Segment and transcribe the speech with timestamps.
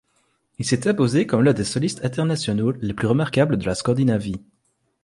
[0.57, 4.41] Il s'est imposé comme l'un des solistes internationaux les plus remarquables de la Scandinavie.